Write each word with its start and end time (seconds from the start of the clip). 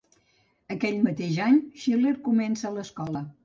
Aquell 0.75 0.97
mateix 1.09 1.39
any, 1.49 1.61
Schiller 1.85 2.17
comença 2.27 2.77
l'escola. 2.79 3.27